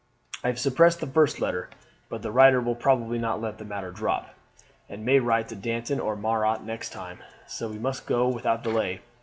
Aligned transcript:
I 0.43 0.47
have 0.47 0.57
suppressed 0.57 0.99
the 0.99 1.05
first 1.05 1.39
letter, 1.39 1.69
but 2.09 2.23
the 2.23 2.31
writer 2.31 2.59
will 2.59 2.73
probably 2.73 3.19
not 3.19 3.39
let 3.39 3.59
the 3.59 3.65
matter 3.65 3.91
drop, 3.91 4.33
and 4.89 5.05
may 5.05 5.19
write 5.19 5.49
to 5.49 5.55
Danton 5.55 5.99
or 5.99 6.15
Marat 6.15 6.63
next 6.63 6.89
time, 6.89 7.19
so 7.45 7.69
we 7.69 7.77
must 7.77 8.07
go 8.07 8.27
without 8.27 8.63
delay. 8.63 9.01